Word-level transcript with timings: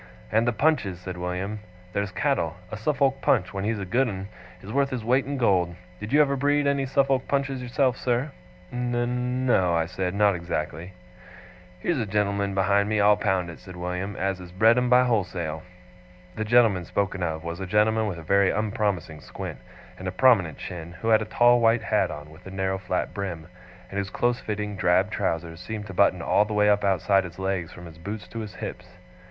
'And 0.31 0.47
the 0.47 0.51
Punches,' 0.51 0.99
said 0.99 1.15
William. 1.15 1.59
'There's 1.93 2.09
cattle! 2.11 2.55
A 2.71 2.75
Suffolk 2.77 3.21
Punch, 3.21 3.53
when 3.53 3.63
he's 3.63 3.77
a 3.77 3.85
good 3.85 4.07
un, 4.09 4.29
is 4.63 4.73
worth 4.73 4.89
his 4.89 5.03
weight 5.05 5.27
in 5.27 5.37
gold. 5.37 5.75
Did 5.99 6.11
you 6.11 6.19
ever 6.23 6.35
breed 6.35 6.65
any 6.65 6.87
Suffolk 6.87 7.27
Punches 7.27 7.61
yourself, 7.61 7.97
sir?' 7.97 8.31
'N 8.73 9.45
no,' 9.45 9.75
I 9.75 9.85
said, 9.85 10.15
'not 10.15 10.33
exactly.' 10.33 10.93
'Here's 11.81 11.99
a 11.99 12.07
gen'lm'n 12.07 12.55
behind 12.55 12.89
me, 12.89 12.99
I'll 12.99 13.15
pound 13.15 13.51
it,' 13.51 13.59
said 13.59 13.75
William, 13.75 14.15
'as 14.15 14.39
has 14.39 14.51
bred 14.51 14.75
'em 14.75 14.89
by 14.89 15.03
wholesale.' 15.03 15.61
The 16.35 16.45
gentleman 16.45 16.85
spoken 16.85 17.21
of 17.21 17.43
was 17.43 17.59
a 17.59 17.67
gentleman 17.67 18.07
with 18.07 18.17
a 18.17 18.23
very 18.23 18.49
unpromising 18.49 19.21
squint, 19.21 19.59
and 19.99 20.07
a 20.07 20.11
prominent 20.11 20.57
chin, 20.57 20.93
who 21.03 21.09
had 21.09 21.21
a 21.21 21.25
tall 21.25 21.59
white 21.59 21.83
hat 21.83 22.09
on 22.09 22.31
with 22.31 22.47
a 22.47 22.49
narrow 22.49 22.79
flat 22.79 23.13
brim, 23.13 23.45
and 23.91 23.99
whose 23.99 24.09
close 24.09 24.39
fitting 24.39 24.75
drab 24.75 25.11
trousers 25.11 25.59
seemed 25.59 25.85
to 25.85 25.93
button 25.93 26.23
all 26.23 26.43
the 26.43 26.55
way 26.55 26.71
up 26.71 26.83
outside 26.83 27.23
his 27.23 27.37
legs 27.37 27.71
from 27.71 27.85
his 27.85 27.99
boots 27.99 28.27
to 28.29 28.39
his 28.39 28.55
hips. 28.55 28.97